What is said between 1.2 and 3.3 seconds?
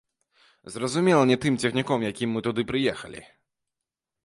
не тым цягніком, якім мы туды прыехалі.